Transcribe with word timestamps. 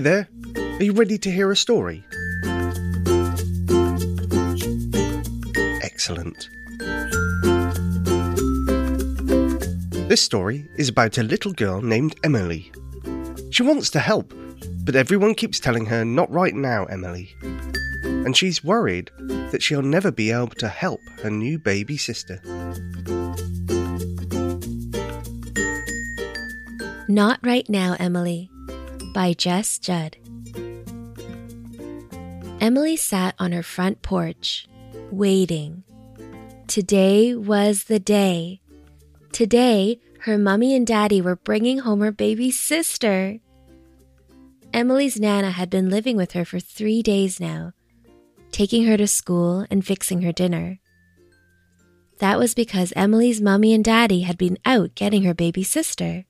there, 0.00 0.28
are 0.56 0.82
you 0.82 0.92
ready 0.92 1.18
to 1.18 1.30
hear 1.30 1.50
a 1.50 1.56
story? 1.56 2.04
Excellent. 5.82 6.48
This 10.08 10.22
story 10.22 10.68
is 10.76 10.88
about 10.88 11.18
a 11.18 11.22
little 11.22 11.52
girl 11.52 11.82
named 11.82 12.16
Emily. 12.24 12.72
She 13.50 13.62
wants 13.62 13.90
to 13.90 14.00
help, 14.00 14.32
but 14.84 14.96
everyone 14.96 15.34
keeps 15.34 15.60
telling 15.60 15.86
her, 15.86 16.04
Not 16.04 16.30
right 16.32 16.54
now, 16.54 16.86
Emily. 16.86 17.36
And 18.02 18.36
she's 18.36 18.64
worried 18.64 19.10
that 19.50 19.62
she'll 19.62 19.82
never 19.82 20.10
be 20.10 20.30
able 20.30 20.48
to 20.48 20.68
help 20.68 21.00
her 21.22 21.30
new 21.30 21.58
baby 21.58 21.96
sister. 21.96 22.40
Not 27.08 27.40
Right 27.42 27.68
Now, 27.68 27.96
Emily 27.98 28.50
by 29.12 29.32
Jess 29.32 29.78
Judd. 29.78 30.16
Emily 32.60 32.96
sat 32.96 33.34
on 33.38 33.52
her 33.52 33.62
front 33.62 34.02
porch, 34.02 34.68
waiting. 35.10 35.82
Today 36.66 37.34
was 37.34 37.84
the 37.84 37.98
day. 37.98 38.60
Today, 39.32 39.98
her 40.20 40.36
mummy 40.36 40.74
and 40.74 40.86
daddy 40.86 41.20
were 41.20 41.36
bringing 41.36 41.78
home 41.78 42.00
her 42.00 42.12
baby 42.12 42.50
sister. 42.50 43.38
Emily's 44.72 45.18
Nana 45.18 45.50
had 45.50 45.70
been 45.70 45.90
living 45.90 46.16
with 46.16 46.32
her 46.32 46.44
for 46.44 46.60
three 46.60 47.02
days 47.02 47.40
now, 47.40 47.72
taking 48.52 48.84
her 48.84 48.96
to 48.96 49.06
school 49.06 49.66
and 49.70 49.84
fixing 49.84 50.22
her 50.22 50.32
dinner. 50.32 50.78
That 52.18 52.38
was 52.38 52.54
because 52.54 52.92
Emily's 52.94 53.40
mummy 53.40 53.72
and 53.72 53.82
daddy 53.82 54.20
had 54.20 54.36
been 54.36 54.58
out 54.64 54.94
getting 54.94 55.22
her 55.22 55.34
baby 55.34 55.64
sister. 55.64 56.26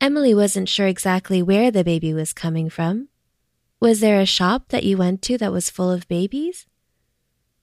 Emily 0.00 0.34
wasn't 0.34 0.68
sure 0.68 0.86
exactly 0.86 1.42
where 1.42 1.70
the 1.70 1.84
baby 1.84 2.14
was 2.14 2.32
coming 2.32 2.70
from. 2.70 3.08
Was 3.80 4.00
there 4.00 4.18
a 4.18 4.26
shop 4.26 4.68
that 4.68 4.84
you 4.84 4.96
went 4.96 5.20
to 5.22 5.36
that 5.38 5.52
was 5.52 5.68
full 5.68 5.90
of 5.90 6.08
babies? 6.08 6.66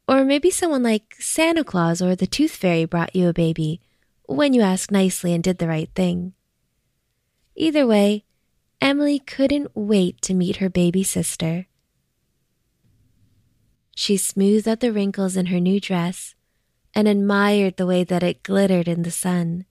Or 0.07 0.23
maybe 0.23 0.51
someone 0.51 0.83
like 0.83 1.15
Santa 1.19 1.63
Claus 1.63 2.01
or 2.01 2.15
the 2.15 2.27
Tooth 2.27 2.55
Fairy 2.55 2.85
brought 2.85 3.15
you 3.15 3.27
a 3.27 3.33
baby 3.33 3.81
when 4.27 4.53
you 4.53 4.61
asked 4.61 4.91
nicely 4.91 5.33
and 5.33 5.43
did 5.43 5.57
the 5.57 5.67
right 5.67 5.89
thing. 5.95 6.33
Either 7.55 7.87
way, 7.87 8.23
Emily 8.79 9.17
couldn't 9.17 9.71
wait 9.73 10.21
to 10.21 10.35
meet 10.35 10.57
her 10.57 10.69
baby 10.69 11.03
sister. 11.03 11.65
She 13.95 14.15
smoothed 14.15 14.67
out 14.67 14.79
the 14.79 14.93
wrinkles 14.93 15.35
in 15.35 15.47
her 15.47 15.59
new 15.59 15.79
dress 15.79 16.35
and 16.93 17.07
admired 17.07 17.77
the 17.77 17.87
way 17.87 18.03
that 18.03 18.21
it 18.21 18.43
glittered 18.43 18.87
in 18.87 19.01
the 19.01 19.11
sun. 19.11 19.65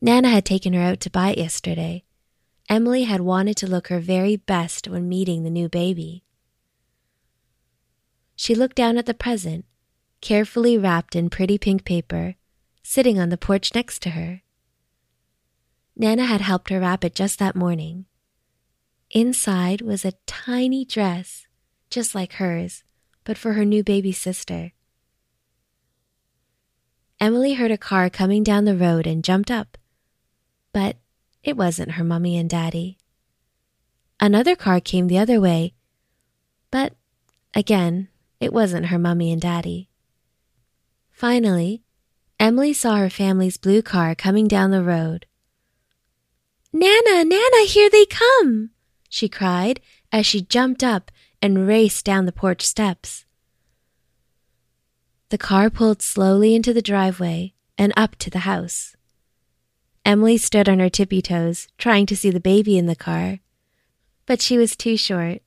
Nana 0.00 0.28
had 0.28 0.44
taken 0.44 0.74
her 0.74 0.80
out 0.80 1.00
to 1.00 1.10
buy 1.10 1.30
it 1.30 1.38
yesterday. 1.38 2.04
Emily 2.68 3.04
had 3.04 3.20
wanted 3.20 3.56
to 3.56 3.66
look 3.66 3.88
her 3.88 3.98
very 3.98 4.36
best 4.36 4.86
when 4.86 5.08
meeting 5.08 5.42
the 5.42 5.50
new 5.50 5.68
baby. 5.68 6.22
She 8.36 8.54
looked 8.54 8.76
down 8.76 8.96
at 8.96 9.06
the 9.06 9.14
present, 9.14 9.64
carefully 10.20 10.78
wrapped 10.78 11.16
in 11.16 11.30
pretty 11.30 11.58
pink 11.58 11.84
paper, 11.84 12.36
sitting 12.82 13.18
on 13.18 13.30
the 13.30 13.36
porch 13.36 13.74
next 13.74 14.00
to 14.02 14.10
her. 14.10 14.42
Nana 15.96 16.26
had 16.26 16.42
helped 16.42 16.70
her 16.70 16.78
wrap 16.78 17.04
it 17.04 17.14
just 17.14 17.40
that 17.40 17.56
morning. 17.56 18.04
Inside 19.10 19.80
was 19.80 20.04
a 20.04 20.12
tiny 20.26 20.84
dress, 20.84 21.46
just 21.90 22.14
like 22.14 22.34
hers, 22.34 22.84
but 23.24 23.36
for 23.36 23.54
her 23.54 23.64
new 23.64 23.82
baby 23.82 24.12
sister. 24.12 24.72
Emily 27.18 27.54
heard 27.54 27.72
a 27.72 27.78
car 27.78 28.08
coming 28.08 28.44
down 28.44 28.64
the 28.64 28.76
road 28.76 29.04
and 29.04 29.24
jumped 29.24 29.50
up 29.50 29.76
but 30.72 30.96
it 31.42 31.56
wasn't 31.56 31.92
her 31.92 32.04
mummy 32.04 32.36
and 32.36 32.50
daddy. 32.50 32.98
Another 34.20 34.56
car 34.56 34.80
came 34.80 35.06
the 35.06 35.18
other 35.18 35.40
way, 35.40 35.74
but 36.70 36.94
again, 37.54 38.08
it 38.40 38.52
wasn't 38.52 38.86
her 38.86 38.98
mummy 38.98 39.32
and 39.32 39.40
daddy. 39.40 39.88
Finally, 41.10 41.82
Emily 42.38 42.72
saw 42.72 42.96
her 42.96 43.10
family's 43.10 43.56
blue 43.56 43.82
car 43.82 44.14
coming 44.14 44.46
down 44.46 44.70
the 44.70 44.82
road. 44.82 45.26
Nana, 46.72 47.24
Nana, 47.24 47.64
here 47.66 47.90
they 47.90 48.06
come! 48.06 48.70
she 49.08 49.28
cried 49.28 49.80
as 50.12 50.26
she 50.26 50.42
jumped 50.42 50.84
up 50.84 51.10
and 51.40 51.66
raced 51.66 52.04
down 52.04 52.26
the 52.26 52.32
porch 52.32 52.62
steps. 52.62 53.24
The 55.30 55.38
car 55.38 55.70
pulled 55.70 56.02
slowly 56.02 56.54
into 56.54 56.72
the 56.72 56.82
driveway 56.82 57.54
and 57.76 57.92
up 57.96 58.16
to 58.16 58.30
the 58.30 58.40
house. 58.40 58.96
Emily 60.04 60.38
stood 60.38 60.68
on 60.68 60.78
her 60.78 60.88
tippy 60.88 61.20
toes, 61.20 61.68
trying 61.76 62.06
to 62.06 62.16
see 62.16 62.30
the 62.30 62.40
baby 62.40 62.78
in 62.78 62.86
the 62.86 62.96
car. 62.96 63.40
But 64.26 64.40
she 64.40 64.58
was 64.58 64.76
too 64.76 64.96
short. 64.96 65.42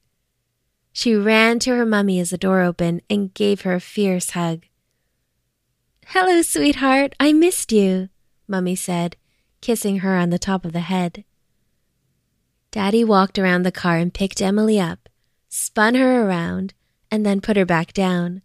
She 0.94 1.16
ran 1.16 1.60
to 1.60 1.76
her 1.76 1.86
mummy 1.86 2.20
as 2.20 2.32
the 2.32 2.38
door 2.38 2.62
opened 2.62 3.02
and 3.10 3.34
gave 3.34 3.62
her 3.62 3.76
a 3.76 3.80
fierce 3.80 4.32
hug. 4.32 4.66
Hello, 6.08 6.42
sweetheart. 6.42 7.16
I 7.20 7.32
missed 7.32 7.72
you, 7.72 8.10
Mummy 8.48 8.76
said, 8.76 9.16
kissing 9.62 10.00
her 10.00 10.18
on 10.18 10.30
the 10.30 10.40
top 10.40 10.66
of 10.66 10.74
the 10.74 10.82
head. 10.82 11.24
Daddy 12.72 13.04
walked 13.04 13.40
around 13.40 13.64
the 13.64 13.72
car 13.72 13.98
and 13.98 14.14
picked 14.14 14.42
Emily 14.42 14.80
up, 14.80 15.08
spun 15.48 15.96
her 15.96 16.26
around, 16.26 16.74
and 17.10 17.26
then 17.26 17.42
put 17.42 17.58
her 17.58 17.66
back 17.66 17.94
down. 17.94 18.42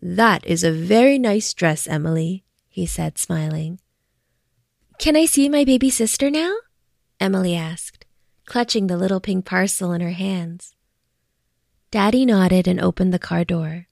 That 0.00 0.46
is 0.46 0.62
a 0.62 0.72
very 0.72 1.18
nice 1.18 1.52
dress, 1.52 1.86
Emily, 1.86 2.44
he 2.68 2.86
said, 2.86 3.18
smiling. 3.18 3.80
Can 5.06 5.14
I 5.14 5.26
see 5.26 5.48
my 5.48 5.62
baby 5.62 5.88
sister 5.88 6.32
now? 6.32 6.56
Emily 7.20 7.54
asked, 7.54 8.04
clutching 8.44 8.88
the 8.88 8.96
little 8.96 9.20
pink 9.20 9.44
parcel 9.44 9.92
in 9.92 10.00
her 10.00 10.10
hands. 10.10 10.74
Daddy 11.92 12.26
nodded 12.26 12.66
and 12.66 12.80
opened 12.80 13.14
the 13.14 13.20
car 13.20 13.44
door. 13.44 13.86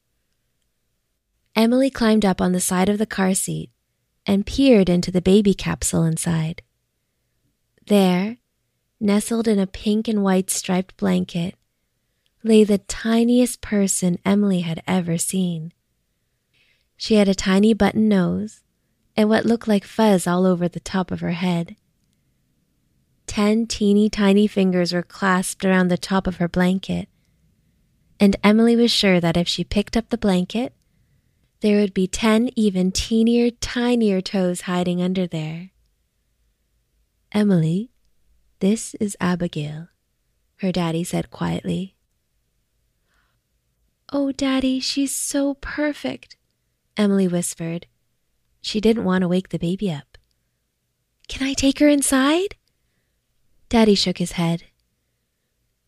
Emily 1.54 1.88
climbed 1.88 2.24
up 2.24 2.40
on 2.40 2.50
the 2.50 2.58
side 2.58 2.88
of 2.88 2.98
the 2.98 3.06
car 3.06 3.32
seat 3.32 3.70
and 4.26 4.44
peered 4.44 4.88
into 4.88 5.12
the 5.12 5.22
baby 5.22 5.54
capsule 5.54 6.02
inside. 6.02 6.62
There, 7.86 8.38
nestled 8.98 9.46
in 9.46 9.60
a 9.60 9.68
pink 9.68 10.08
and 10.08 10.24
white 10.24 10.50
striped 10.50 10.96
blanket, 10.96 11.54
lay 12.42 12.64
the 12.64 12.78
tiniest 12.78 13.60
person 13.60 14.18
Emily 14.24 14.62
had 14.62 14.82
ever 14.84 15.16
seen. 15.16 15.72
She 16.96 17.14
had 17.14 17.28
a 17.28 17.36
tiny 17.36 17.72
button 17.72 18.08
nose, 18.08 18.63
and 19.16 19.28
what 19.28 19.46
looked 19.46 19.68
like 19.68 19.84
fuzz 19.84 20.26
all 20.26 20.46
over 20.46 20.68
the 20.68 20.80
top 20.80 21.10
of 21.10 21.20
her 21.20 21.32
head. 21.32 21.76
Ten 23.26 23.66
teeny 23.66 24.10
tiny 24.10 24.46
fingers 24.46 24.92
were 24.92 25.02
clasped 25.02 25.64
around 25.64 25.88
the 25.88 25.96
top 25.96 26.26
of 26.26 26.36
her 26.36 26.48
blanket, 26.48 27.08
and 28.20 28.36
Emily 28.44 28.76
was 28.76 28.90
sure 28.90 29.20
that 29.20 29.36
if 29.36 29.48
she 29.48 29.64
picked 29.64 29.96
up 29.96 30.10
the 30.10 30.18
blanket, 30.18 30.72
there 31.60 31.80
would 31.80 31.94
be 31.94 32.06
ten 32.06 32.50
even 32.56 32.92
teenier, 32.92 33.50
tinier 33.60 34.20
toes 34.20 34.62
hiding 34.62 35.00
under 35.00 35.26
there. 35.26 35.70
Emily, 37.32 37.90
this 38.60 38.94
is 38.96 39.16
Abigail, 39.20 39.88
her 40.56 40.70
daddy 40.70 41.02
said 41.02 41.30
quietly. 41.30 41.96
Oh, 44.12 44.30
Daddy, 44.30 44.78
she's 44.78 45.12
so 45.14 45.54
perfect, 45.54 46.36
Emily 46.96 47.26
whispered, 47.26 47.86
she 48.64 48.80
didn't 48.80 49.04
want 49.04 49.20
to 49.20 49.28
wake 49.28 49.50
the 49.50 49.58
baby 49.58 49.92
up. 49.92 50.16
Can 51.28 51.46
I 51.46 51.52
take 51.52 51.78
her 51.80 51.88
inside? 51.88 52.56
Daddy 53.68 53.94
shook 53.94 54.16
his 54.16 54.32
head. 54.32 54.64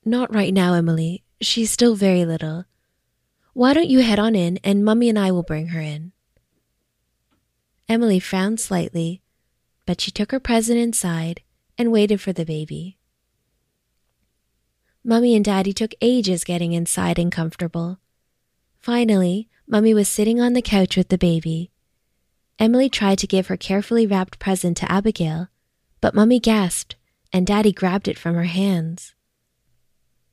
Not 0.05 0.35
right 0.35 0.53
now, 0.53 0.75
Emily. 0.75 1.25
She's 1.41 1.71
still 1.71 1.95
very 1.95 2.27
little. 2.27 2.67
Why 3.55 3.73
don't 3.73 3.89
you 3.89 4.01
head 4.01 4.19
on 4.19 4.34
in 4.34 4.59
and 4.63 4.84
Mummy 4.84 5.09
and 5.09 5.19
I 5.19 5.33
will 5.33 5.43
bring 5.43 5.69
her 5.69 5.81
in? 5.81 6.13
Emily 7.89 8.21
frowned 8.21 8.61
slightly, 8.61 9.22
but 9.87 10.01
she 10.01 10.11
took 10.11 10.31
her 10.31 10.41
present 10.41 10.79
inside 10.79 11.41
and 11.79 11.91
waited 11.91 12.21
for 12.21 12.34
the 12.34 12.45
baby. 12.45 12.99
Mummy 15.03 15.34
and 15.34 15.45
Daddy 15.45 15.72
took 15.72 15.95
ages 16.03 16.45
getting 16.45 16.72
inside 16.72 17.19
and 17.19 17.33
comfortable. 17.33 18.01
Finally, 18.81 19.49
Mummy 19.67 19.95
was 19.95 20.09
sitting 20.09 20.41
on 20.41 20.53
the 20.53 20.63
couch 20.63 20.97
with 20.97 21.09
the 21.09 21.19
baby, 21.19 21.71
Emily 22.59 22.89
tried 22.89 23.19
to 23.19 23.27
give 23.27 23.49
her 23.49 23.57
carefully 23.57 24.07
wrapped 24.07 24.39
present 24.39 24.77
to 24.79 24.91
Abigail, 24.91 25.49
but 26.01 26.15
Mummy 26.15 26.41
gasped 26.41 26.97
and 27.33 27.47
Daddy 27.47 27.73
grabbed 27.73 28.09
it 28.09 28.19
from 28.19 28.35
her 28.35 28.45
hands. 28.45 29.15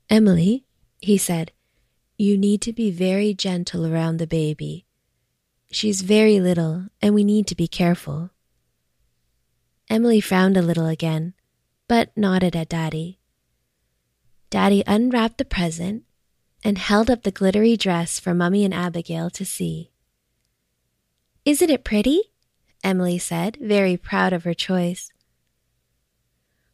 Emily, 0.10 0.66
he 1.00 1.18
said, 1.18 1.52
you 2.18 2.38
need 2.38 2.62
to 2.62 2.74
be 2.74 2.92
very 2.92 3.34
gentle 3.34 3.86
around 3.86 4.18
the 4.18 4.28
baby. 4.28 4.86
She's 5.72 6.02
very 6.02 6.40
little, 6.40 6.88
and 7.02 7.16
we 7.16 7.24
need 7.24 7.48
to 7.48 7.56
be 7.56 7.68
careful. 7.68 8.30
Emily 9.90 10.22
frowned 10.22 10.56
a 10.56 10.62
little 10.62 10.86
again, 10.86 11.34
but 11.88 12.16
nodded 12.16 12.56
at 12.56 12.70
Daddy. 12.70 13.20
Daddy 14.52 14.84
unwrapped 14.86 15.40
the 15.40 15.46
present 15.46 16.04
and 16.64 16.78
held 16.78 17.10
up 17.10 17.24
the 17.24 17.31
glittery 17.31 17.75
dress 17.75 18.20
for 18.20 18.36
Mummy 18.36 18.64
and 18.64 18.74
Abigail 18.74 19.31
to 19.31 19.44
see. 19.44 19.92
Isn't 21.45 21.69
it 21.69 21.84
pretty? 21.84 22.22
Emily 22.84 23.18
said, 23.18 23.57
very 23.62 23.98
proud 23.98 24.34
of 24.34 24.44
her 24.44 24.54
choice. 24.54 25.12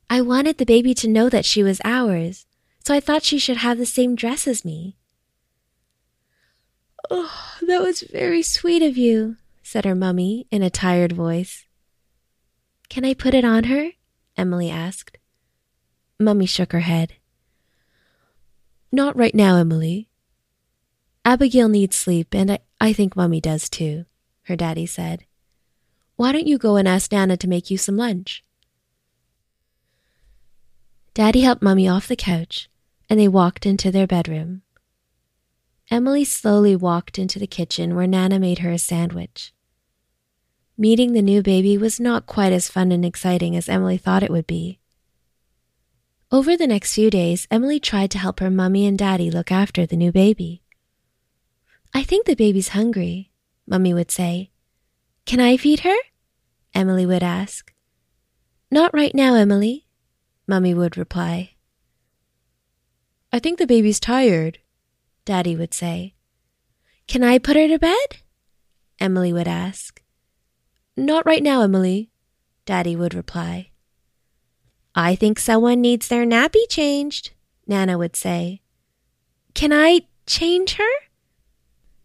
I 0.10 0.22
wanted 0.22 0.58
the 0.58 0.66
baby 0.66 0.94
to 0.96 1.08
know 1.08 1.30
that 1.30 1.46
she 1.46 1.62
was 1.62 1.82
ours, 1.84 2.46
so 2.84 2.94
I 2.94 3.00
thought 3.00 3.24
she 3.24 3.38
should 3.38 3.58
have 3.58 3.78
the 3.78 3.86
same 3.86 4.16
dress 4.16 4.48
as 4.48 4.66
me. 4.66 4.98
Oh, 7.10 7.58
that 7.62 7.82
was 7.82 8.02
very 8.02 8.42
sweet 8.42 8.82
of 8.82 8.98
you, 8.98 9.38
said 9.62 9.86
her 9.86 9.96
mummy 9.96 10.48
in 10.52 10.64
a 10.64 10.70
tired 10.70 11.12
voice. 11.12 11.66
Can 12.90 13.06
I 13.06 13.14
put 13.14 13.34
it 13.34 13.46
on 13.46 13.66
her? 13.66 13.92
Emily 14.36 14.70
asked. 14.70 15.18
Mummy 16.20 16.46
shook 16.46 16.72
her 16.72 16.80
head. 16.82 17.14
Not 18.92 19.16
right 19.16 19.36
now, 19.36 19.58
Emily. 19.58 20.10
Abigail 21.24 21.70
needs 21.70 21.96
sleep, 21.96 22.34
and 22.34 22.54
I, 22.54 22.60
I 22.82 22.94
think 22.94 23.16
Mummy 23.16 23.40
does 23.40 23.70
too, 23.70 24.06
her 24.50 24.58
daddy 24.58 24.86
said. 24.86 25.26
Why 26.18 26.34
don't 26.34 26.48
you 26.48 26.58
go 26.58 26.76
and 26.76 26.88
ask 26.88 27.12
Nana 27.14 27.38
to 27.38 27.48
make 27.48 27.72
you 27.72 27.78
some 27.78 27.96
lunch? 27.96 28.44
Daddy 31.14 31.42
helped 31.42 31.62
Mummy 31.62 31.88
off 31.88 32.08
the 32.08 32.16
couch, 32.16 32.70
and 33.10 33.20
they 33.20 33.28
walked 33.28 33.66
into 33.66 33.92
their 33.92 34.06
bedroom. 34.06 34.62
Emily 35.90 36.24
slowly 36.24 36.76
walked 36.76 37.18
into 37.18 37.40
the 37.40 37.48
kitchen 37.48 37.96
where 37.96 38.06
Nana 38.06 38.38
made 38.38 38.60
her 38.60 38.70
a 38.70 38.78
sandwich. 38.78 39.54
Meeting 40.78 41.14
the 41.14 41.22
new 41.22 41.42
baby 41.42 41.78
was 41.78 42.00
not 42.00 42.26
quite 42.26 42.54
as 42.54 42.70
fun 42.70 42.92
and 42.92 43.04
exciting 43.04 43.56
as 43.56 43.68
Emily 43.68 43.98
thought 43.98 44.24
it 44.24 44.30
would 44.30 44.48
be. 44.48 44.80
Over 46.32 46.56
the 46.56 46.68
next 46.68 46.94
few 46.94 47.10
days, 47.10 47.48
Emily 47.50 47.80
tried 47.80 48.12
to 48.12 48.20
help 48.20 48.40
her 48.40 48.52
mummy 48.52 48.86
and 48.86 48.98
daddy 48.98 49.32
look 49.32 49.52
after 49.52 49.86
the 49.86 49.98
new 49.98 50.12
baby. 50.12 50.62
I 51.94 52.04
think 52.04 52.28
the 52.28 52.36
baby's 52.36 52.70
hungry, 52.70 53.29
Mummy 53.70 53.94
would 53.94 54.10
say. 54.10 54.50
Can 55.26 55.40
I 55.40 55.56
feed 55.56 55.82
her? 55.82 55.96
Emily 56.74 57.06
would 57.06 57.22
ask. 57.22 57.72
Not 58.72 58.94
right 58.94 59.14
now, 59.14 59.36
Emily, 59.36 59.86
Mummy 60.48 60.74
would 60.74 60.98
reply. 60.98 61.52
I 63.32 63.38
think 63.38 63.60
the 63.60 63.68
baby's 63.68 64.00
tired, 64.00 64.58
Daddy 65.24 65.56
would 65.56 65.76
say. 65.76 66.16
Can 67.08 67.24
I 67.24 67.38
put 67.38 67.56
her 67.56 67.68
to 67.68 67.78
bed? 67.78 68.18
Emily 69.00 69.32
would 69.32 69.48
ask. 69.48 70.02
Not 70.98 71.28
right 71.28 71.44
now, 71.44 71.62
Emily, 71.62 72.10
Daddy 72.66 72.96
would 72.96 73.14
reply. 73.14 73.70
I 74.96 75.14
think 75.14 75.40
someone 75.40 75.80
needs 75.80 76.08
their 76.08 76.26
nappy 76.26 76.68
changed, 76.70 77.32
Nana 77.68 78.00
would 78.00 78.16
say. 78.16 78.62
Can 79.54 79.72
I 79.72 80.02
change 80.26 80.74
her? 80.74 80.94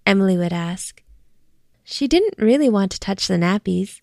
Emily 0.07 0.37
would 0.37 0.53
ask. 0.53 1.04
She 1.85 2.09
didn't 2.09 2.35
really 2.39 2.69
want 2.69 2.91
to 2.93 3.01
touch 3.01 3.29
the 3.29 3.35
nappies. 3.35 4.01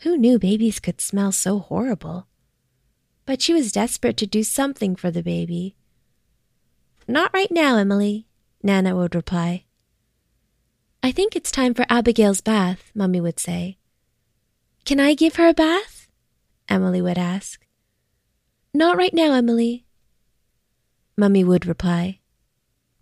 Who 0.00 0.18
knew 0.18 0.38
babies 0.38 0.80
could 0.80 1.00
smell 1.00 1.32
so 1.32 1.60
horrible? 1.60 2.26
but 3.26 3.40
she 3.40 3.54
was 3.54 3.72
desperate 3.72 4.16
to 4.18 4.26
do 4.26 4.42
something 4.42 4.96
for 4.96 5.10
the 5.10 5.22
baby. 5.22 5.76
Not 7.08 7.32
right 7.34 7.50
now, 7.50 7.76
Emily, 7.76 8.26
Nana 8.62 8.96
would 8.96 9.14
reply. 9.14 9.64
I 11.02 11.12
think 11.12 11.36
it's 11.36 11.50
time 11.50 11.74
for 11.74 11.84
Abigail's 11.88 12.40
bath, 12.40 12.90
Mummy 12.94 13.20
would 13.20 13.38
say. 13.38 13.78
Can 14.84 15.00
I 15.00 15.14
give 15.14 15.36
her 15.36 15.48
a 15.48 15.54
bath? 15.54 16.08
Emily 16.68 17.02
would 17.02 17.18
ask. 17.18 17.66
Not 18.72 18.96
right 18.96 19.12
now, 19.12 19.32
Emily, 19.32 19.86
Mummy 21.16 21.44
would 21.44 21.66
reply. 21.66 22.20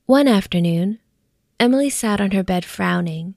One 0.06 0.28
afternoon, 0.28 0.98
Emily 1.58 1.90
sat 1.90 2.20
on 2.20 2.32
her 2.32 2.42
bed 2.42 2.64
frowning. 2.64 3.36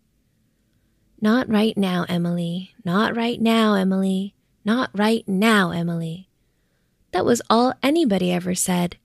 Not 1.25 1.50
right 1.50 1.75
now, 1.75 2.06
Emily. 2.07 2.75
Not 2.86 3.18
right 3.18 3.42
now, 3.42 3.74
Emily. 3.74 4.36
Not 4.63 4.92
right 4.94 5.27
now, 5.27 5.72
Emily. 5.72 6.30
That 7.13 7.25
was 7.25 7.42
all 7.50 7.74
anybody 7.81 8.31
ever 8.31 8.54
said. 8.54 8.98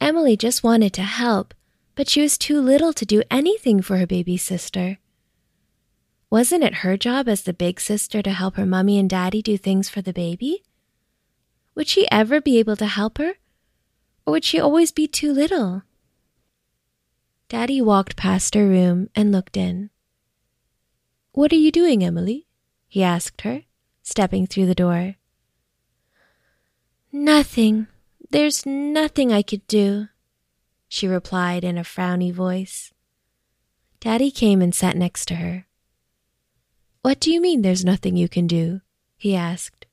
Emily 0.00 0.36
just 0.36 0.64
wanted 0.64 0.92
to 0.94 1.02
help, 1.02 1.54
but 1.94 2.08
she 2.08 2.22
was 2.22 2.36
too 2.36 2.60
little 2.60 2.92
to 2.94 3.06
do 3.06 3.22
anything 3.30 3.82
for 3.82 3.98
her 3.98 4.06
baby 4.06 4.36
sister. 4.36 4.98
Wasn't 6.28 6.64
it 6.64 6.82
her 6.82 6.96
job 6.96 7.28
as 7.28 7.44
the 7.44 7.52
big 7.52 7.78
sister 7.78 8.20
to 8.20 8.32
help 8.32 8.56
her 8.56 8.66
mummy 8.66 8.98
and 8.98 9.08
daddy 9.08 9.42
do 9.42 9.56
things 9.56 9.88
for 9.88 10.02
the 10.02 10.12
baby? 10.12 10.64
Would 11.76 11.86
she 11.86 12.10
ever 12.10 12.40
be 12.40 12.58
able 12.58 12.74
to 12.74 12.86
help 12.86 13.18
her? 13.18 13.34
Or 14.26 14.32
would 14.32 14.44
she 14.44 14.58
always 14.58 14.90
be 14.90 15.06
too 15.06 15.32
little? 15.32 15.84
Daddy 17.48 17.80
walked 17.80 18.16
past 18.16 18.56
her 18.56 18.66
room 18.66 19.08
and 19.14 19.30
looked 19.30 19.56
in. 19.56 19.90
What 21.32 21.52
are 21.52 21.56
you 21.56 21.72
doing, 21.72 22.04
Emily? 22.04 22.46
he 22.88 23.02
asked 23.02 23.40
her, 23.40 23.62
stepping 24.02 24.46
through 24.46 24.66
the 24.66 24.74
door. 24.74 25.16
Nothing. 27.10 27.86
There's 28.30 28.66
nothing 28.66 29.32
I 29.32 29.40
could 29.42 29.66
do, 29.66 30.08
she 30.88 31.08
replied 31.08 31.64
in 31.64 31.78
a 31.78 31.84
frowny 31.84 32.32
voice. 32.32 32.92
Daddy 34.00 34.30
came 34.30 34.60
and 34.60 34.74
sat 34.74 34.96
next 34.96 35.26
to 35.26 35.36
her. 35.36 35.66
What 37.00 37.18
do 37.18 37.32
you 37.32 37.40
mean 37.40 37.62
there's 37.62 37.84
nothing 37.84 38.14
you 38.14 38.28
can 38.28 38.46
do? 38.46 38.82
he 39.16 39.34
asked. 39.34 39.86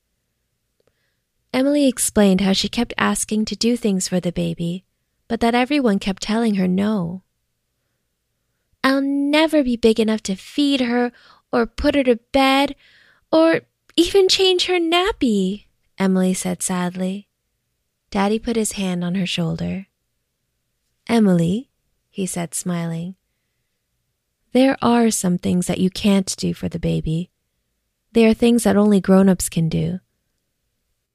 Emily 1.54 1.88
explained 1.88 2.42
how 2.42 2.52
she 2.52 2.68
kept 2.68 2.92
asking 2.98 3.46
to 3.46 3.56
do 3.56 3.76
things 3.76 4.08
for 4.08 4.20
the 4.20 4.30
baby, 4.30 4.84
but 5.26 5.40
that 5.40 5.54
everyone 5.54 5.98
kept 5.98 6.22
telling 6.22 6.56
her 6.56 6.68
no. 6.68 7.22
I'll 9.00 9.06
never 9.06 9.64
be 9.64 9.78
big 9.78 9.98
enough 9.98 10.22
to 10.24 10.36
feed 10.36 10.80
her 10.82 11.10
or 11.50 11.64
put 11.66 11.94
her 11.94 12.04
to 12.04 12.16
bed 12.32 12.76
or 13.32 13.62
even 13.96 14.28
change 14.28 14.66
her 14.66 14.78
nappy, 14.78 15.64
Emily 15.98 16.34
said 16.34 16.62
sadly. 16.62 17.26
Daddy 18.10 18.38
put 18.38 18.56
his 18.56 18.72
hand 18.72 19.02
on 19.02 19.14
her 19.14 19.24
shoulder. 19.24 19.86
Emily, 21.08 21.70
he 22.10 22.26
said, 22.26 22.54
smiling, 22.54 23.14
there 24.52 24.76
are 24.82 25.10
some 25.10 25.38
things 25.38 25.66
that 25.66 25.78
you 25.78 25.88
can't 25.88 26.36
do 26.36 26.52
for 26.52 26.68
the 26.68 26.78
baby. 26.78 27.30
They 28.12 28.26
are 28.26 28.34
things 28.34 28.64
that 28.64 28.76
only 28.76 29.00
grown 29.00 29.30
ups 29.30 29.48
can 29.48 29.70
do. 29.70 30.00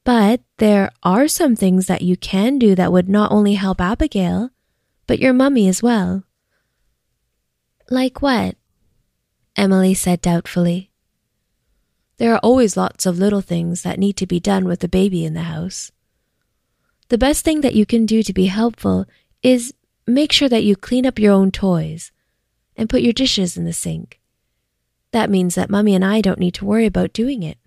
But 0.04 0.42
there 0.58 0.90
are 1.04 1.28
some 1.28 1.56
things 1.56 1.86
that 1.86 2.02
you 2.02 2.18
can 2.18 2.58
do 2.58 2.74
that 2.74 2.92
would 2.92 3.10
not 3.10 3.32
only 3.32 3.54
help 3.54 3.80
Abigail, 3.80 4.50
but 5.06 5.20
your 5.20 5.34
mummy 5.34 5.68
as 5.68 5.84
well. 5.84 6.24
Like 7.90 8.22
what? 8.22 8.56
Emily 9.56 9.94
said 9.94 10.22
doubtfully. 10.22 10.92
There 12.18 12.34
are 12.34 12.40
always 12.40 12.78
lots 12.78 13.06
of 13.06 13.20
little 13.20 13.42
things 13.42 13.84
that 13.84 14.00
need 14.00 14.18
to 14.18 14.26
be 14.26 14.40
done 14.40 14.66
with 14.66 14.80
the 14.80 14.88
baby 14.88 15.26
in 15.26 15.34
the 15.34 15.44
house. 15.44 15.92
The 17.10 17.18
best 17.18 17.46
thing 17.46 17.62
that 17.62 17.76
you 17.76 17.86
can 17.86 18.06
do 18.06 18.24
to 18.24 18.34
be 18.34 18.48
helpful 18.48 19.06
is 19.44 19.74
make 20.08 20.32
sure 20.32 20.50
that 20.50 20.64
you 20.64 20.76
clean 20.76 21.06
up 21.06 21.20
your 21.20 21.34
own 21.34 21.52
toys 21.52 22.12
and 22.76 22.90
put 22.90 23.02
your 23.02 23.14
dishes 23.14 23.58
in 23.58 23.66
the 23.66 23.74
sink. 23.74 24.20
That 25.12 25.30
means 25.30 25.56
that 25.56 25.70
Mummy 25.70 25.94
and 25.94 26.04
I 26.04 26.22
don't 26.22 26.40
need 26.40 26.56
to 26.56 26.66
worry 26.66 26.86
about 26.86 27.14
doing 27.14 27.44
it, 27.44 27.58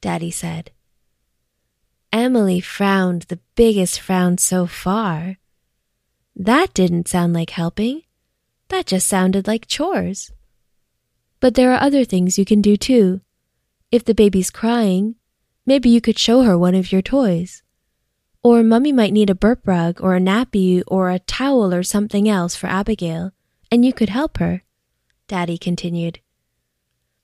Daddy 0.00 0.30
said. 0.30 0.70
Emily 2.12 2.60
frowned 2.60 3.22
the 3.22 3.40
biggest 3.54 4.00
frown 4.00 4.38
so 4.38 4.66
far. 4.66 5.38
That 6.36 6.74
didn't 6.74 7.08
sound 7.08 7.32
like 7.32 7.50
helping. 7.50 8.02
That 8.68 8.86
just 8.86 9.06
sounded 9.06 9.46
like 9.46 9.66
chores. 9.66 10.30
But 11.40 11.54
there 11.54 11.72
are 11.72 11.80
other 11.80 12.04
things 12.04 12.38
you 12.38 12.44
can 12.44 12.60
do 12.60 12.76
too. 12.76 13.20
If 13.90 14.04
the 14.04 14.14
baby's 14.14 14.50
crying, 14.50 15.14
maybe 15.64 15.88
you 15.88 16.00
could 16.00 16.18
show 16.18 16.42
her 16.42 16.58
one 16.58 16.74
of 16.74 16.92
your 16.92 17.02
toys. 17.02 17.62
Or 18.42 18.62
Mummy 18.62 18.92
might 18.92 19.12
need 19.12 19.30
a 19.30 19.34
burp 19.34 19.66
rug 19.66 20.00
or 20.00 20.14
a 20.14 20.20
nappy 20.20 20.82
or 20.86 21.10
a 21.10 21.18
towel 21.18 21.74
or 21.74 21.82
something 21.82 22.28
else 22.28 22.54
for 22.54 22.66
Abigail, 22.66 23.32
and 23.70 23.84
you 23.84 23.92
could 23.92 24.08
help 24.10 24.38
her. 24.38 24.62
Daddy 25.26 25.58
continued. 25.58 26.20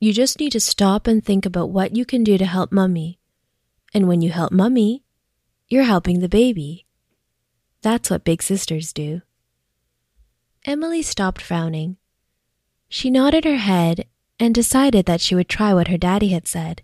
You 0.00 0.12
just 0.12 0.40
need 0.40 0.52
to 0.52 0.60
stop 0.60 1.06
and 1.06 1.24
think 1.24 1.46
about 1.46 1.70
what 1.70 1.96
you 1.96 2.04
can 2.04 2.24
do 2.24 2.36
to 2.36 2.44
help 2.44 2.72
Mummy. 2.72 3.18
And 3.92 4.08
when 4.08 4.20
you 4.20 4.30
help 4.30 4.52
Mummy, 4.52 5.04
you're 5.68 5.84
helping 5.84 6.20
the 6.20 6.28
baby. 6.28 6.86
That's 7.82 8.10
what 8.10 8.24
big 8.24 8.42
sisters 8.42 8.92
do. 8.92 9.22
Emily 10.66 11.02
stopped 11.02 11.42
frowning. 11.42 11.99
She 12.88 13.11
nodded 13.11 13.44
her 13.44 13.56
head 13.56 14.06
and 14.40 14.54
decided 14.54 15.04
that 15.06 15.21
she 15.21 15.35
would 15.35 15.49
try 15.49 15.75
what 15.75 15.88
her 15.88 15.99
daddy 15.99 16.28
had 16.28 16.49
said. 16.49 16.83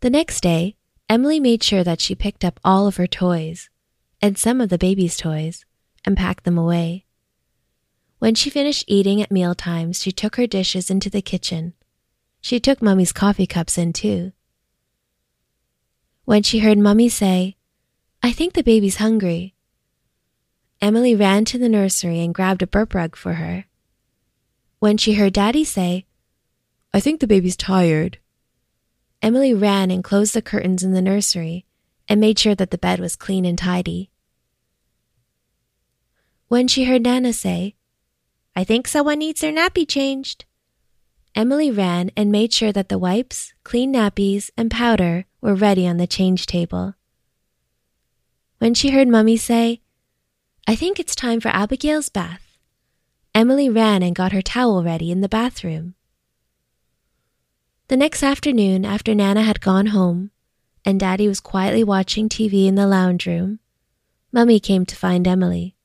The 0.00 0.10
next 0.10 0.42
day, 0.42 0.76
Emily 1.08 1.38
made 1.38 1.62
sure 1.62 1.84
that 1.84 2.00
she 2.00 2.14
picked 2.14 2.44
up 2.44 2.58
all 2.64 2.86
of 2.86 2.96
her 2.96 3.06
toys, 3.06 3.70
and 4.20 4.36
some 4.36 4.60
of 4.60 4.68
the 4.68 4.78
baby's 4.78 5.16
toys, 5.16 5.64
and 6.04 6.16
packed 6.16 6.44
them 6.44 6.58
away. 6.58 7.04
When 8.18 8.34
she 8.34 8.50
finished 8.50 8.84
eating 8.88 9.22
at 9.22 9.30
meal 9.30 9.54
times, 9.54 10.02
she 10.02 10.10
took 10.10 10.36
her 10.36 10.46
dishes 10.46 10.90
into 10.90 11.08
the 11.08 11.22
kitchen. 11.22 11.74
She 12.40 12.58
took 12.58 12.82
Mummy's 12.82 13.12
coffee 13.12 13.46
cups 13.46 13.78
in 13.78 13.92
too. 13.92 14.32
When 16.24 16.42
she 16.42 16.58
heard 16.58 16.78
Mummy 16.78 17.08
say, 17.08 17.56
I 18.22 18.32
think 18.32 18.54
the 18.54 18.62
baby's 18.62 18.96
hungry, 18.96 19.54
Emily 20.80 21.14
ran 21.14 21.44
to 21.46 21.58
the 21.58 21.68
nursery 21.68 22.20
and 22.20 22.34
grabbed 22.34 22.62
a 22.62 22.66
burp 22.66 22.94
rug 22.94 23.16
for 23.16 23.34
her. 23.34 23.64
When 24.78 24.96
she 24.96 25.14
heard 25.14 25.32
Daddy 25.32 25.64
say, 25.64 26.04
I 26.92 27.00
think 27.00 27.20
the 27.20 27.26
baby's 27.26 27.56
tired, 27.56 28.18
Emily 29.22 29.54
ran 29.54 29.90
and 29.90 30.04
closed 30.04 30.34
the 30.34 30.42
curtains 30.42 30.82
in 30.82 30.92
the 30.92 31.02
nursery 31.02 31.64
and 32.08 32.20
made 32.20 32.38
sure 32.38 32.54
that 32.54 32.70
the 32.70 32.78
bed 32.78 33.00
was 33.00 33.16
clean 33.16 33.44
and 33.44 33.58
tidy. 33.58 34.10
When 36.48 36.68
she 36.68 36.84
heard 36.84 37.02
Nana 37.02 37.32
say, 37.32 37.74
I 38.54 38.62
think 38.62 38.86
someone 38.86 39.18
needs 39.18 39.40
their 39.40 39.52
nappy 39.52 39.88
changed, 39.88 40.44
Emily 41.34 41.70
ran 41.70 42.10
and 42.16 42.32
made 42.32 42.52
sure 42.52 42.72
that 42.72 42.88
the 42.88 42.98
wipes, 42.98 43.52
clean 43.62 43.92
nappies, 43.92 44.50
and 44.56 44.70
powder 44.70 45.26
were 45.40 45.54
ready 45.54 45.86
on 45.86 45.98
the 45.98 46.06
change 46.06 46.46
table. 46.46 46.94
When 48.58 48.72
she 48.72 48.90
heard 48.90 49.08
Mummy 49.08 49.36
say, 49.36 49.82
I 50.68 50.74
think 50.74 50.98
it's 50.98 51.14
time 51.14 51.40
for 51.40 51.48
Abigail's 51.48 52.08
bath, 52.08 52.58
Emily 53.32 53.68
ran 53.68 54.02
and 54.02 54.16
got 54.16 54.32
her 54.32 54.42
towel 54.42 54.82
ready 54.82 55.12
in 55.12 55.20
the 55.20 55.28
bathroom. 55.28 55.94
The 57.86 57.96
next 57.96 58.24
afternoon, 58.24 58.84
after 58.84 59.14
Nana 59.14 59.42
had 59.42 59.60
gone 59.60 59.86
home, 59.86 60.32
and 60.84 60.98
Daddy 60.98 61.28
was 61.28 61.38
quietly 61.38 61.84
watching 61.84 62.28
TV 62.28 62.66
in 62.66 62.74
the 62.74 62.88
lounge 62.88 63.26
room, 63.26 63.60
Mummy 64.32 64.58
came 64.58 64.84
to 64.86 64.96
find 64.96 65.28
Emily. 65.28 65.76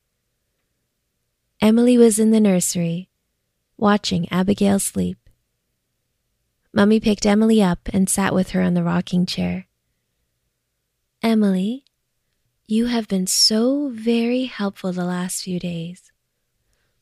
Emily 1.62 1.96
was 1.96 2.18
in 2.18 2.32
the 2.32 2.40
nursery, 2.40 3.08
watching 3.78 4.28
Abigail 4.32 4.80
sleep. 4.80 5.30
Mummy 6.74 7.00
picked 7.00 7.28
Emily 7.28 7.62
up 7.62 7.88
and 7.94 8.10
sat 8.10 8.34
with 8.34 8.52
her 8.52 8.64
on 8.64 8.74
the 8.74 8.84
rocking 8.84 9.28
chair. 9.28 9.68
Emily, 11.22 11.86
you 12.72 12.86
have 12.86 13.06
been 13.10 13.28
so 13.28 13.90
very 13.90 14.46
helpful 14.46 14.94
the 14.94 15.04
last 15.04 15.44
few 15.44 15.60
days, 15.60 16.10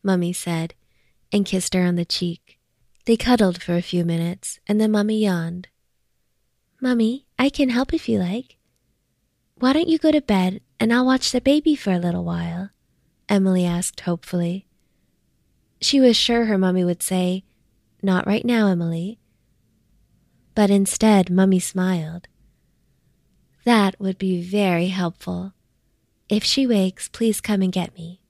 Mummy 0.01 0.33
said, 0.33 0.73
and 1.31 1.45
kissed 1.45 1.75
her 1.75 1.83
on 1.83 1.93
the 1.93 2.03
cheek. 2.03 2.57
They 3.05 3.15
cuddled 3.15 3.61
for 3.61 3.75
a 3.75 3.83
few 3.83 4.03
minutes, 4.03 4.59
and 4.65 4.81
then 4.81 4.89
Mummy 4.89 5.19
yawned. 5.19 5.67
Mummy, 6.81 7.27
I 7.37 7.51
can 7.51 7.69
help 7.69 7.93
if 7.93 8.09
you 8.09 8.17
like. 8.17 8.57
Why 9.59 9.73
don't 9.73 9.87
you 9.87 9.99
go 9.99 10.11
to 10.11 10.21
bed 10.21 10.61
and 10.79 10.91
I'll 10.91 11.05
watch 11.05 11.31
the 11.31 11.39
baby 11.39 11.75
for 11.75 11.91
a 11.91 11.99
little 11.99 12.23
while? 12.23 12.71
Emily 13.29 13.63
asked 13.63 13.99
hopefully. 13.99 14.65
She 15.81 15.99
was 15.99 16.17
sure 16.17 16.45
her 16.45 16.57
mummy 16.57 16.83
would 16.83 17.03
say, 17.03 17.43
Not 18.01 18.25
right 18.25 18.43
now, 18.43 18.69
Emily. 18.69 19.19
But 20.55 20.71
instead, 20.71 21.29
Mummy 21.29 21.59
smiled. 21.59 22.27
That 23.65 23.99
would 23.99 24.17
be 24.17 24.41
very 24.41 24.87
helpful. 24.87 25.53
If 26.29 26.43
she 26.43 26.67
wakes, 26.67 27.09
please 27.09 27.41
come 27.41 27.63
and 27.63 27.71
get 27.71 27.95
me. 27.95 28.21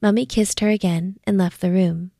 Mummy 0.00 0.24
kissed 0.24 0.60
her 0.60 0.70
again 0.70 1.20
and 1.24 1.36
left 1.36 1.60
the 1.60 1.70
room. 1.70 2.10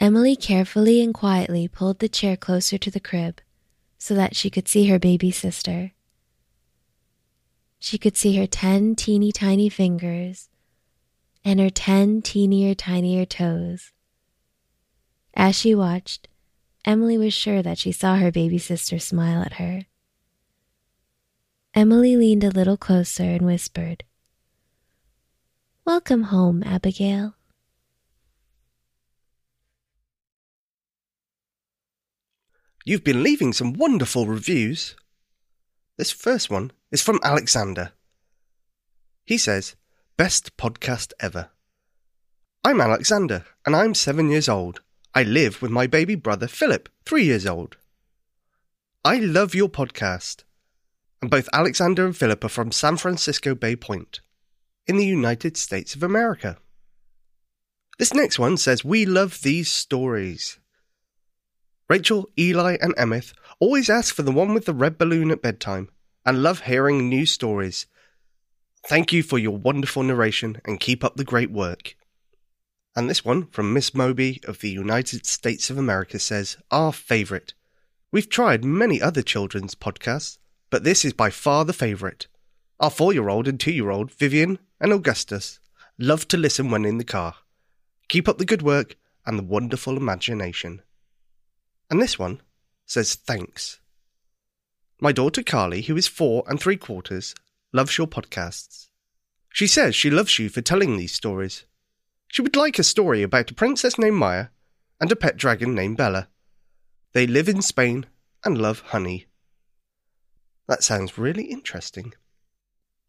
Emily 0.00 0.34
carefully 0.34 1.02
and 1.02 1.12
quietly 1.12 1.68
pulled 1.68 1.98
the 1.98 2.08
chair 2.08 2.36
closer 2.36 2.78
to 2.78 2.90
the 2.90 3.00
crib 3.00 3.42
so 3.98 4.14
that 4.14 4.34
she 4.34 4.48
could 4.48 4.66
see 4.66 4.86
her 4.86 4.98
baby 4.98 5.30
sister. 5.30 5.92
She 7.78 7.98
could 7.98 8.16
see 8.16 8.36
her 8.36 8.46
ten 8.46 8.96
teeny 8.96 9.30
tiny 9.30 9.68
fingers 9.68 10.48
and 11.44 11.60
her 11.60 11.70
ten 11.70 12.22
teenier 12.22 12.74
tinier 12.74 13.26
toes. 13.26 13.92
As 15.34 15.54
she 15.54 15.74
watched, 15.74 16.28
Emily 16.84 17.18
was 17.18 17.34
sure 17.34 17.62
that 17.62 17.78
she 17.78 17.92
saw 17.92 18.16
her 18.16 18.32
baby 18.32 18.58
sister 18.58 18.98
smile 18.98 19.42
at 19.42 19.54
her. 19.54 19.87
Emily 21.78 22.16
leaned 22.16 22.42
a 22.42 22.50
little 22.50 22.76
closer 22.76 23.22
and 23.22 23.42
whispered, 23.46 24.02
Welcome 25.84 26.24
home, 26.24 26.64
Abigail. 26.64 27.36
You've 32.84 33.04
been 33.04 33.22
leaving 33.22 33.52
some 33.52 33.74
wonderful 33.74 34.26
reviews. 34.26 34.96
This 35.96 36.10
first 36.10 36.50
one 36.50 36.72
is 36.90 37.00
from 37.00 37.20
Alexander. 37.22 37.92
He 39.24 39.38
says, 39.38 39.76
Best 40.16 40.56
podcast 40.56 41.12
ever. 41.20 41.50
I'm 42.64 42.80
Alexander, 42.80 43.44
and 43.64 43.76
I'm 43.76 43.94
seven 43.94 44.30
years 44.30 44.48
old. 44.48 44.80
I 45.14 45.22
live 45.22 45.62
with 45.62 45.70
my 45.70 45.86
baby 45.86 46.16
brother 46.16 46.48
Phillip, 46.48 46.88
three 47.04 47.22
years 47.22 47.46
old. 47.46 47.76
I 49.04 49.18
love 49.18 49.54
your 49.54 49.68
podcast. 49.68 50.42
And 51.20 51.30
both 51.30 51.48
Alexander 51.52 52.06
and 52.06 52.16
Phillip 52.16 52.44
are 52.44 52.48
from 52.48 52.72
San 52.72 52.96
Francisco 52.96 53.54
Bay 53.54 53.74
Point, 53.74 54.20
in 54.86 54.96
the 54.96 55.06
United 55.06 55.56
States 55.56 55.94
of 55.94 56.02
America. 56.02 56.56
This 57.98 58.14
next 58.14 58.38
one 58.38 58.56
says, 58.56 58.84
We 58.84 59.04
love 59.04 59.42
these 59.42 59.70
stories. 59.70 60.58
Rachel, 61.88 62.28
Eli, 62.38 62.76
and 62.80 62.94
Emeth 62.96 63.32
always 63.60 63.90
ask 63.90 64.14
for 64.14 64.22
the 64.22 64.32
one 64.32 64.54
with 64.54 64.66
the 64.66 64.74
red 64.74 64.98
balloon 64.98 65.30
at 65.30 65.42
bedtime 65.42 65.88
and 66.24 66.42
love 66.42 66.60
hearing 66.60 67.08
new 67.08 67.26
stories. 67.26 67.86
Thank 68.86 69.12
you 69.12 69.22
for 69.22 69.38
your 69.38 69.56
wonderful 69.56 70.02
narration 70.02 70.60
and 70.64 70.78
keep 70.78 71.02
up 71.02 71.16
the 71.16 71.24
great 71.24 71.50
work. 71.50 71.96
And 72.94 73.08
this 73.08 73.24
one 73.24 73.46
from 73.46 73.72
Miss 73.72 73.94
Moby 73.94 74.40
of 74.46 74.60
the 74.60 74.70
United 74.70 75.26
States 75.26 75.70
of 75.70 75.78
America 75.78 76.18
says, 76.18 76.56
Our 76.70 76.92
favourite. 76.92 77.54
We've 78.12 78.28
tried 78.28 78.64
many 78.64 79.00
other 79.00 79.22
children's 79.22 79.74
podcasts, 79.74 80.38
but 80.70 80.84
this 80.84 81.04
is 81.04 81.12
by 81.12 81.30
far 81.30 81.64
the 81.64 81.72
favourite. 81.72 82.26
Our 82.80 82.90
four 82.90 83.12
year 83.12 83.28
old 83.28 83.48
and 83.48 83.58
two 83.58 83.72
year 83.72 83.90
old, 83.90 84.12
Vivienne 84.12 84.58
and 84.80 84.92
Augustus, 84.92 85.58
love 85.98 86.28
to 86.28 86.36
listen 86.36 86.70
when 86.70 86.84
in 86.84 86.98
the 86.98 87.04
car. 87.04 87.34
Keep 88.08 88.28
up 88.28 88.38
the 88.38 88.44
good 88.44 88.62
work 88.62 88.96
and 89.26 89.38
the 89.38 89.42
wonderful 89.42 89.96
imagination. 89.96 90.82
And 91.90 92.00
this 92.00 92.18
one 92.18 92.40
says 92.86 93.14
thanks. 93.14 93.80
My 95.00 95.12
daughter 95.12 95.42
Carly, 95.42 95.82
who 95.82 95.96
is 95.96 96.08
four 96.08 96.42
and 96.48 96.58
three 96.58 96.76
quarters, 96.76 97.34
loves 97.72 97.98
your 97.98 98.06
podcasts. 98.06 98.88
She 99.50 99.66
says 99.66 99.94
she 99.94 100.10
loves 100.10 100.38
you 100.38 100.48
for 100.48 100.60
telling 100.60 100.96
these 100.96 101.14
stories. 101.14 101.64
She 102.28 102.42
would 102.42 102.56
like 102.56 102.78
a 102.78 102.84
story 102.84 103.22
about 103.22 103.50
a 103.50 103.54
princess 103.54 103.98
named 103.98 104.16
Maya 104.16 104.48
and 105.00 105.10
a 105.10 105.16
pet 105.16 105.36
dragon 105.36 105.74
named 105.74 105.96
Bella. 105.96 106.28
They 107.12 107.26
live 107.26 107.48
in 107.48 107.62
Spain 107.62 108.06
and 108.44 108.58
love 108.58 108.80
honey. 108.80 109.27
That 110.68 110.84
sounds 110.84 111.18
really 111.18 111.44
interesting. 111.44 112.12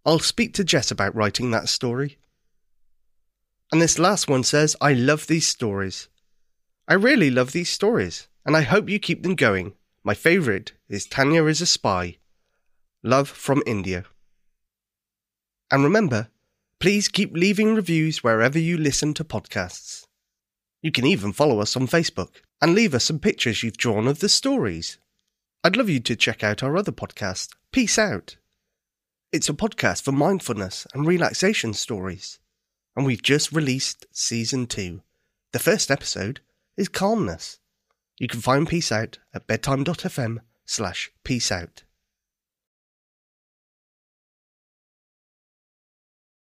I'll 0.06 0.20
speak 0.20 0.54
to 0.56 0.63
Jess 0.63 0.92
about 0.92 1.16
writing 1.16 1.51
that 1.51 1.70
story. 1.70 2.18
And 3.72 3.82
this 3.82 4.00
last 4.00 4.28
one 4.28 4.44
says, 4.44 4.75
I 4.82 4.94
love 4.94 5.28
these 5.28 5.46
stories. 5.46 6.08
I 6.88 6.96
really 6.96 7.30
love 7.30 7.51
these 7.51 7.70
stories 7.70 8.28
and 8.46 8.56
I 8.56 8.62
hope 8.62 8.89
you 8.89 8.98
keep 8.98 9.22
them 9.22 9.36
going. 9.36 9.74
My 10.04 10.13
favourite 10.13 10.74
is 10.88 11.06
Tanya 11.06 11.46
is 11.46 11.62
a 11.62 11.66
Spy. 11.66 12.18
Love 13.04 13.30
from 13.30 13.62
India. 13.68 14.06
And 15.70 15.84
remember, 15.84 16.30
please 16.80 17.10
keep 17.10 17.34
leaving 17.34 17.75
reviews 17.75 18.24
wherever 18.24 18.58
you 18.58 18.78
listen 18.78 19.13
to 19.16 19.24
podcasts. 19.24 20.08
You 20.82 20.92
can 20.92 21.06
even 21.06 21.34
follow 21.34 21.60
us 21.60 21.75
on 21.75 21.88
Facebook 21.88 22.38
and 22.62 22.74
leave 22.74 22.96
us 22.96 23.04
some 23.04 23.20
pictures 23.20 23.62
you've 23.62 23.78
drawn 23.78 24.08
of 24.08 24.20
the 24.20 24.30
stories. 24.30 24.98
I'd 25.62 25.75
love 25.75 25.89
you 25.89 26.00
to 26.00 26.16
check 26.16 26.42
out 26.42 26.63
our 26.63 26.78
other 26.78 26.94
podcast, 26.94 27.50
Peace 27.74 28.00
Out. 28.00 28.38
It's 29.34 29.50
a 29.50 29.54
podcast 29.54 30.04
for 30.04 30.13
mindfulness 30.13 30.88
and 30.94 31.06
relaxation 31.06 31.74
stories, 31.74 32.39
and 32.96 33.06
we've 33.06 33.22
just 33.22 33.51
released 33.51 34.06
season 34.13 34.68
two. 34.68 35.01
The 35.51 35.60
first 35.60 35.92
episode 35.92 36.39
is 36.78 36.88
Calmness. 36.88 37.60
You 38.18 38.30
can 38.30 38.39
find 38.39 38.70
Peace 38.70 38.89
Out 38.89 39.20
at 39.34 39.48
bedtime.fm 39.48 40.38
slash 40.66 41.12
peace 41.25 41.51
out. 41.51 41.84